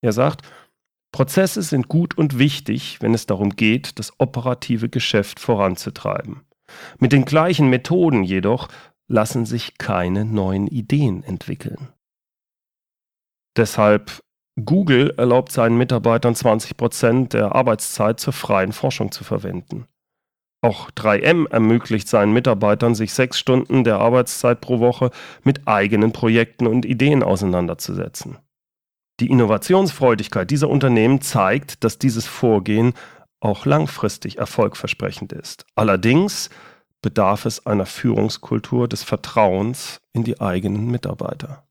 Er 0.01 0.13
sagt, 0.13 0.43
Prozesse 1.11 1.63
sind 1.63 1.87
gut 1.87 2.17
und 2.17 2.37
wichtig, 2.37 3.01
wenn 3.01 3.15
es 3.15 3.25
darum 3.25 3.55
geht, 3.55 3.97
das 3.97 4.13
operative 4.19 4.89
Geschäft 4.89 5.39
voranzutreiben. 5.39 6.41
Mit 6.99 7.11
den 7.11 7.25
gleichen 7.25 7.69
Methoden 7.69 8.23
jedoch 8.23 8.67
lassen 9.07 9.47
sich 9.47 9.79
keine 9.79 10.25
neuen 10.25 10.67
Ideen 10.67 11.23
entwickeln. 11.23 11.89
Deshalb 13.57 14.21
Google 14.63 15.13
erlaubt 15.17 15.51
seinen 15.51 15.77
Mitarbeitern 15.77 16.35
20 16.35 16.77
Prozent 16.77 17.33
der 17.33 17.55
Arbeitszeit 17.55 18.19
zur 18.19 18.33
freien 18.33 18.71
Forschung 18.71 19.11
zu 19.11 19.23
verwenden. 19.23 19.87
Auch 20.61 20.91
3M 20.91 21.49
ermöglicht 21.49 22.09
seinen 22.09 22.33
Mitarbeitern, 22.33 22.93
sich 22.93 23.13
sechs 23.13 23.39
Stunden 23.39 23.83
der 23.85 23.99
Arbeitszeit 23.99 24.59
pro 24.59 24.79
Woche 24.79 25.11
mit 25.43 25.67
eigenen 25.67 26.11
Projekten 26.11 26.67
und 26.67 26.85
Ideen 26.85 27.23
auseinanderzusetzen. 27.23 28.37
Die 29.21 29.29
Innovationsfreudigkeit 29.29 30.49
dieser 30.49 30.69
Unternehmen 30.69 31.21
zeigt, 31.21 31.83
dass 31.83 31.97
dieses 31.97 32.25
Vorgehen 32.25 32.93
auch 33.39 33.65
langfristig 33.65 34.37
erfolgversprechend 34.37 35.31
ist. 35.31 35.65
Allerdings 35.75 36.49
bedarf 37.01 37.45
es 37.45 37.65
einer 37.65 37.85
Führungskultur 37.85 38.89
des 38.89 39.03
Vertrauens 39.03 40.01
in 40.11 40.25
die 40.25 40.41
eigenen 40.41 40.91
Mitarbeiter. 40.91 41.63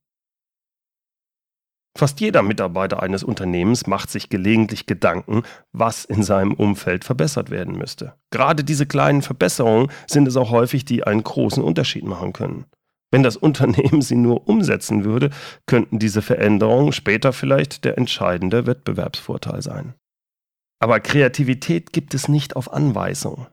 Fast 1.98 2.20
jeder 2.20 2.44
Mitarbeiter 2.44 3.02
eines 3.02 3.24
Unternehmens 3.24 3.88
macht 3.88 4.08
sich 4.08 4.28
gelegentlich 4.28 4.86
Gedanken, 4.86 5.42
was 5.72 6.04
in 6.04 6.22
seinem 6.22 6.54
Umfeld 6.54 7.04
verbessert 7.04 7.50
werden 7.50 7.76
müsste. 7.76 8.14
Gerade 8.30 8.62
diese 8.62 8.86
kleinen 8.86 9.20
Verbesserungen 9.20 9.90
sind 10.06 10.28
es 10.28 10.36
auch 10.36 10.52
häufig, 10.52 10.84
die 10.84 11.02
einen 11.02 11.24
großen 11.24 11.60
Unterschied 11.60 12.04
machen 12.04 12.32
können. 12.32 12.66
Wenn 13.10 13.24
das 13.24 13.36
Unternehmen 13.48 14.00
sie 14.00 14.14
nur 14.14 14.48
umsetzen 14.48 15.04
würde, 15.04 15.30
könnten 15.66 15.98
diese 15.98 16.22
Veränderungen 16.22 16.92
später 16.92 17.32
vielleicht 17.32 17.84
der 17.84 17.98
entscheidende 17.98 18.68
Wettbewerbsvorteil 18.68 19.60
sein. 19.60 19.94
Aber 20.78 21.00
Kreativität 21.00 21.92
gibt 21.92 22.14
es 22.14 22.28
nicht 22.28 22.54
auf 22.54 22.72
Anweisung. 22.72 23.48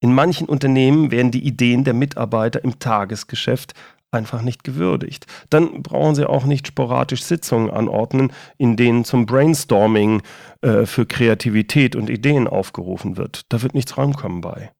In 0.00 0.12
manchen 0.12 0.48
Unternehmen 0.48 1.12
werden 1.12 1.30
die 1.30 1.46
Ideen 1.46 1.84
der 1.84 1.94
Mitarbeiter 1.94 2.64
im 2.64 2.80
Tagesgeschäft 2.80 3.74
einfach 4.12 4.42
nicht 4.42 4.62
gewürdigt. 4.62 5.26
Dann 5.50 5.82
brauchen 5.82 6.14
sie 6.14 6.28
auch 6.28 6.44
nicht 6.44 6.68
sporadisch 6.68 7.24
Sitzungen 7.24 7.70
anordnen, 7.70 8.32
in 8.58 8.76
denen 8.76 9.04
zum 9.04 9.26
Brainstorming 9.26 10.22
äh, 10.60 10.86
für 10.86 11.06
Kreativität 11.06 11.96
und 11.96 12.10
Ideen 12.10 12.46
aufgerufen 12.46 13.16
wird. 13.16 13.42
Da 13.48 13.62
wird 13.62 13.74
nichts 13.74 13.96
rankommen 13.96 14.42
bei. 14.42 14.70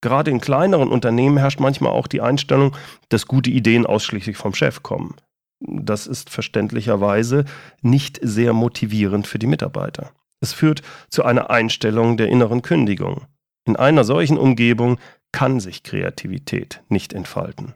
Gerade 0.00 0.30
in 0.30 0.40
kleineren 0.40 0.88
Unternehmen 0.88 1.38
herrscht 1.38 1.60
manchmal 1.60 1.92
auch 1.92 2.06
die 2.06 2.20
Einstellung, 2.20 2.74
dass 3.08 3.26
gute 3.26 3.50
Ideen 3.50 3.84
ausschließlich 3.84 4.36
vom 4.36 4.54
Chef 4.54 4.82
kommen. 4.82 5.16
Das 5.60 6.06
ist 6.06 6.30
verständlicherweise 6.30 7.44
nicht 7.82 8.20
sehr 8.22 8.52
motivierend 8.52 9.26
für 9.26 9.40
die 9.40 9.48
Mitarbeiter. 9.48 10.12
Es 10.40 10.52
führt 10.52 10.82
zu 11.10 11.24
einer 11.24 11.50
Einstellung 11.50 12.16
der 12.16 12.28
inneren 12.28 12.62
Kündigung. 12.62 13.22
In 13.66 13.74
einer 13.74 14.04
solchen 14.04 14.38
Umgebung 14.38 14.98
kann 15.32 15.58
sich 15.58 15.82
Kreativität 15.82 16.80
nicht 16.88 17.12
entfalten. 17.12 17.74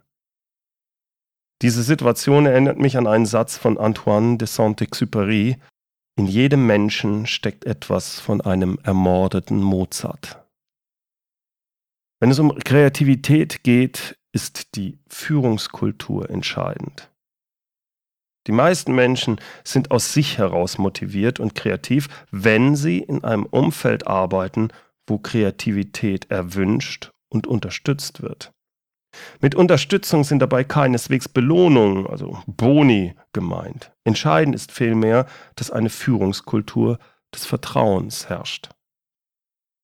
Diese 1.63 1.85
Situation 1.85 2.47
erinnert 2.47 2.79
mich 2.79 2.97
an 2.97 3.07
einen 3.07 3.25
Satz 3.25 3.57
von 3.57 3.79
Antoine 3.79 4.37
de 4.37 4.49
Saint-Exupéry. 4.49 5.61
In 6.17 6.27
jedem 6.27 6.67
Menschen 6.67 7.27
steckt 7.27 7.65
etwas 7.65 8.19
von 8.19 8.41
einem 8.41 8.81
ermordeten 8.83 9.63
Mozart. 9.63 10.45
Wenn 12.21 12.33
es 12.33 12.41
um 12.41 12.59
Kreativität 12.59 13.63
geht, 13.63 14.19
ist 14.33 14.75
die 14.75 14.99
Führungskultur 15.09 16.31
entscheidend. 16.31 17.13
Die 18.49 18.53
meisten 18.53 18.93
Menschen 18.93 19.41
sind 19.63 19.93
aus 19.93 20.13
sich 20.13 20.39
heraus 20.39 20.79
motiviert 20.79 21.39
und 21.39 21.55
kreativ, 21.55 22.09
wenn 22.33 22.75
sie 22.75 22.99
in 22.99 23.23
einem 23.23 23.47
Umfeld 23.47 24.09
arbeiten, 24.09 24.71
wo 25.07 25.19
Kreativität 25.19 26.29
erwünscht 26.29 27.13
und 27.29 27.47
unterstützt 27.47 28.21
wird. 28.21 28.53
Mit 29.41 29.55
Unterstützung 29.55 30.25
sind 30.25 30.41
dabei 30.41 30.65
keineswegs 30.65 31.29
Belohnungen, 31.29 32.07
also 32.07 32.39
Boni, 32.47 33.15
gemeint. 33.33 33.93
Entscheidend 34.05 34.55
ist 34.55 34.73
vielmehr, 34.73 35.27
dass 35.57 35.71
eine 35.71 35.91
Führungskultur 35.91 36.99
des 37.35 37.45
Vertrauens 37.45 38.29
herrscht. 38.29 38.71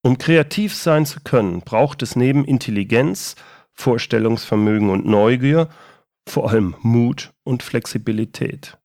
Um 0.02 0.18
kreativ 0.18 0.74
sein 0.74 1.06
zu 1.06 1.20
können, 1.20 1.60
braucht 1.60 2.02
es 2.02 2.16
neben 2.16 2.44
Intelligenz, 2.44 3.36
Vorstellungsvermögen 3.72 4.90
und 4.90 5.06
Neugier 5.06 5.68
vor 6.28 6.50
allem 6.50 6.76
Mut 6.82 7.32
und 7.44 7.62
Flexibilität. 7.62 8.78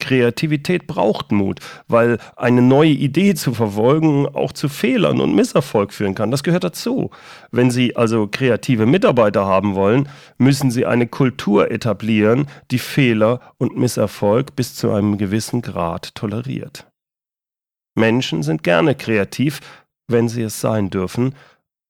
Kreativität 0.00 0.86
braucht 0.86 1.32
Mut, 1.32 1.60
weil 1.88 2.18
eine 2.36 2.62
neue 2.62 2.90
Idee 2.90 3.34
zu 3.34 3.52
verfolgen 3.52 4.26
auch 4.26 4.52
zu 4.52 4.68
Fehlern 4.68 5.20
und 5.20 5.34
Misserfolg 5.34 5.92
führen 5.92 6.14
kann. 6.14 6.30
Das 6.30 6.42
gehört 6.42 6.64
dazu. 6.64 7.10
Wenn 7.50 7.70
Sie 7.70 7.96
also 7.96 8.28
kreative 8.28 8.86
Mitarbeiter 8.86 9.44
haben 9.46 9.74
wollen, 9.74 10.08
müssen 10.38 10.70
Sie 10.70 10.86
eine 10.86 11.06
Kultur 11.06 11.70
etablieren, 11.70 12.46
die 12.70 12.78
Fehler 12.78 13.40
und 13.58 13.76
Misserfolg 13.76 14.54
bis 14.56 14.74
zu 14.74 14.92
einem 14.92 15.18
gewissen 15.18 15.62
Grad 15.62 16.14
toleriert. 16.14 16.86
Menschen 17.98 18.42
sind 18.42 18.62
gerne 18.62 18.94
kreativ, 18.94 19.60
wenn 20.08 20.28
sie 20.28 20.42
es 20.42 20.60
sein 20.60 20.88
dürfen 20.88 21.34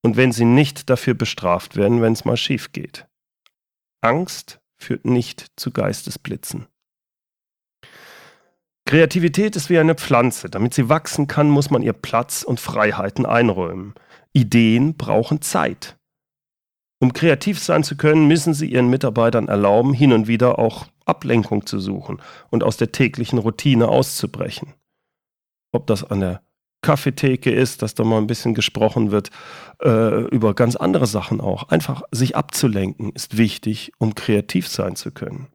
und 0.03 0.17
wenn 0.17 0.33
sie 0.33 0.45
nicht 0.45 0.91
dafür 0.91 1.15
bestraft 1.15 1.77
werden, 1.77 2.03
wenn 2.03 2.13
es 2.13 2.25
mal 2.25 2.37
schief 2.37 2.73
geht. 2.73 3.07
Angst 4.01 4.61
führt 4.77 5.05
nicht 5.05 5.47
zu 5.57 5.71
Geistesblitzen. 5.71 6.67
Kreativität 8.89 9.55
ist 9.55 9.69
wie 9.69 9.79
eine 9.79 9.95
Pflanze. 9.95 10.49
Damit 10.49 10.73
sie 10.73 10.89
wachsen 10.89 11.27
kann, 11.27 11.51
muss 11.51 11.69
man 11.69 11.83
ihr 11.83 11.93
Platz 11.93 12.43
und 12.43 12.59
Freiheiten 12.59 13.27
einräumen. 13.27 13.93
Ideen 14.33 14.97
brauchen 14.97 15.43
Zeit. 15.43 15.99
Um 16.99 17.13
kreativ 17.13 17.59
sein 17.59 17.85
zu 17.85 17.99
können, 17.99 18.27
müssen 18.29 18.55
sie 18.55 18.73
ihren 18.73 18.89
Mitarbeitern 18.89 19.49
erlauben, 19.49 19.93
hin 19.93 20.15
und 20.15 20.27
wieder 20.27 20.59
auch 20.59 20.87
Ablenkung 21.05 21.67
zu 21.67 21.79
suchen 21.81 22.23
und 22.49 22.65
aus 22.65 22.79
der 22.79 22.91
täglichen 22.91 23.39
Routine 23.39 23.89
auszubrechen. 23.89 24.73
Ob 25.71 25.87
das 25.87 26.03
an 26.03 26.21
der 26.21 26.41
Kaffeetheke 26.81 27.51
ist, 27.51 27.83
dass 27.83 27.95
da 27.95 28.05
mal 28.05 28.17
ein 28.17 28.27
bisschen 28.27 28.55
gesprochen 28.55 29.11
wird 29.11 29.29
äh, 29.83 30.23
über 30.29 30.55
ganz 30.55 30.77
andere 30.77 31.07
Sachen 31.07 31.43
auch. 31.43 31.69
Einfach 31.69 32.05
sich 32.11 32.37
abzulenken 32.37 33.13
ist 33.13 33.37
wichtig, 33.37 33.93
um 33.99 34.15
kreativ 34.15 34.67
sein 34.67 34.97
zu 34.97 35.11
können. 35.11 35.49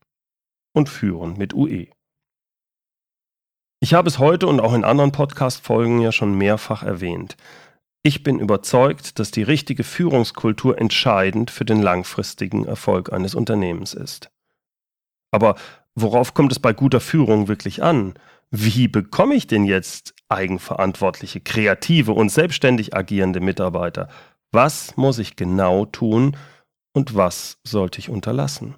und 0.74 0.90
führen 0.90 1.38
mit 1.38 1.54
UE. 1.54 1.88
Ich 3.80 3.94
habe 3.94 4.10
es 4.10 4.20
heute 4.20 4.48
und 4.48 4.60
auch 4.60 4.74
in 4.74 4.84
anderen 4.84 5.12
Podcast-Folgen 5.12 6.00
ja 6.02 6.12
schon 6.12 6.36
mehrfach 6.38 6.84
erwähnt. 6.84 7.38
Ich 8.04 8.24
bin 8.24 8.40
überzeugt, 8.40 9.20
dass 9.20 9.32
die 9.32 9.44
richtige 9.44 9.84
Führungskultur 9.84 10.80
entscheidend 10.80 11.52
für 11.52 11.66
den 11.66 11.82
langfristigen 11.82 12.66
Erfolg 12.66 13.14
eines 13.14 13.36
Unternehmens 13.36 13.94
ist. 13.94 14.30
Aber 15.32 15.56
worauf 15.94 16.34
kommt 16.34 16.52
es 16.52 16.60
bei 16.60 16.74
guter 16.74 17.00
Führung 17.00 17.48
wirklich 17.48 17.84
an? 17.84 18.16
Wie 18.50 18.88
bekomme 18.88 19.36
ich 19.36 19.46
denn 19.46 19.66
jetzt 19.66 20.16
eigenverantwortliche, 20.30 21.42
kreative 21.42 22.14
und 22.14 22.30
selbstständig 22.30 22.96
agierende 22.96 23.42
Mitarbeiter? 23.42 24.08
Was 24.52 24.96
muss 24.98 25.20
ich 25.20 25.36
genau 25.36 25.86
tun, 25.86 26.36
und 26.98 27.14
was 27.14 27.60
sollte 27.64 28.00
ich 28.00 28.10
unterlassen? 28.10 28.74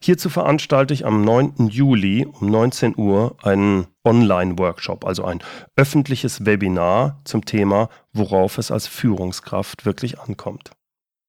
Hierzu 0.00 0.28
veranstalte 0.28 0.94
ich 0.94 1.06
am 1.06 1.24
9. 1.24 1.68
Juli 1.68 2.26
um 2.26 2.50
19 2.50 2.94
Uhr 2.96 3.36
einen 3.42 3.86
Online-Workshop, 4.04 5.04
also 5.04 5.24
ein 5.24 5.42
öffentliches 5.76 6.46
Webinar 6.46 7.20
zum 7.24 7.44
Thema, 7.44 7.88
worauf 8.12 8.58
es 8.58 8.70
als 8.70 8.86
Führungskraft 8.86 9.84
wirklich 9.84 10.20
ankommt. 10.20 10.70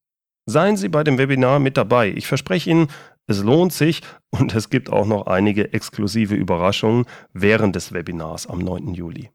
Seien 0.46 0.76
Sie 0.76 0.88
bei 0.88 1.02
dem 1.04 1.18
Webinar 1.18 1.58
mit 1.58 1.76
dabei. 1.76 2.10
Ich 2.10 2.28
verspreche 2.28 2.70
Ihnen, 2.70 2.86
es 3.26 3.42
lohnt 3.42 3.72
sich, 3.72 4.02
und 4.30 4.54
es 4.54 4.70
gibt 4.70 4.90
auch 4.90 5.06
noch 5.06 5.26
einige 5.26 5.72
exklusive 5.72 6.34
Überraschungen 6.34 7.06
während 7.32 7.74
des 7.76 7.92
Webinars 7.92 8.46
am 8.46 8.58
9. 8.58 8.94
Juli. 8.94 9.30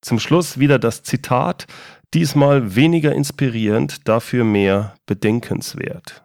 Zum 0.00 0.18
Schluss 0.18 0.58
wieder 0.58 0.78
das 0.78 1.02
Zitat, 1.02 1.66
diesmal 2.14 2.76
weniger 2.76 3.14
inspirierend, 3.14 4.08
dafür 4.08 4.44
mehr 4.44 4.94
bedenkenswert. 5.06 6.24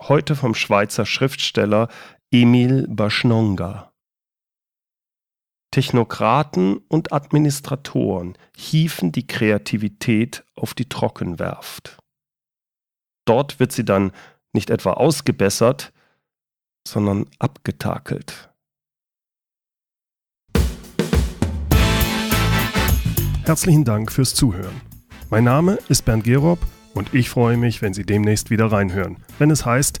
Heute 0.00 0.34
vom 0.36 0.54
Schweizer 0.54 1.06
Schriftsteller 1.06 1.88
Emil 2.38 2.86
Baschnonga. 2.86 3.94
Technokraten 5.70 6.76
und 6.88 7.10
Administratoren 7.10 8.36
hiefen 8.54 9.10
die 9.10 9.26
Kreativität 9.26 10.44
auf 10.54 10.74
die 10.74 10.86
Trockenwerft. 10.86 11.96
Dort 13.24 13.58
wird 13.58 13.72
sie 13.72 13.86
dann 13.86 14.12
nicht 14.52 14.68
etwa 14.68 14.92
ausgebessert, 14.92 15.94
sondern 16.86 17.24
abgetakelt. 17.38 18.50
Herzlichen 23.44 23.86
Dank 23.86 24.12
fürs 24.12 24.34
Zuhören. 24.34 24.78
Mein 25.30 25.44
Name 25.44 25.78
ist 25.88 26.04
Bernd 26.04 26.24
Gerob 26.24 26.58
und 26.92 27.14
ich 27.14 27.30
freue 27.30 27.56
mich, 27.56 27.80
wenn 27.80 27.94
Sie 27.94 28.04
demnächst 28.04 28.50
wieder 28.50 28.70
reinhören, 28.70 29.24
wenn 29.38 29.50
es 29.50 29.64
heißt 29.64 30.00